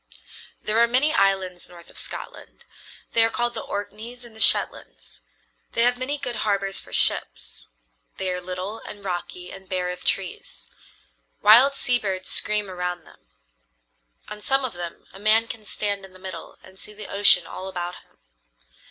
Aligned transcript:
There 0.63 0.79
are 0.79 0.87
many 0.87 1.13
islands 1.13 1.69
north 1.69 1.91
of 1.91 1.97
Scotland. 1.99 2.65
They 3.13 3.23
are 3.23 3.29
called 3.29 3.53
the 3.53 3.61
Orkneys 3.61 4.25
and 4.25 4.35
the 4.35 4.39
Shetlands. 4.39 5.19
They 5.73 5.83
have 5.83 5.95
many 5.99 6.17
good 6.17 6.37
harbors 6.37 6.79
for 6.79 6.91
ships. 6.91 7.67
They 8.17 8.31
are 8.31 8.41
little 8.41 8.79
and 8.79 9.05
rocky 9.05 9.51
and 9.51 9.69
bare 9.69 9.91
of 9.91 10.03
trees. 10.03 10.71
Wild 11.43 11.75
sea 11.75 11.99
birds 11.99 12.29
scream 12.29 12.67
around 12.67 13.03
them. 13.05 13.27
On 14.27 14.41
some 14.41 14.65
of 14.65 14.73
them 14.73 15.05
a 15.13 15.19
man 15.19 15.47
can 15.47 15.65
stand 15.65 16.03
in 16.03 16.13
the 16.13 16.17
middle 16.17 16.57
and 16.63 16.79
see 16.79 16.93
the 16.95 17.07
ocean 17.07 17.45
all 17.45 17.67
about 17.67 17.97
him. 17.97 18.17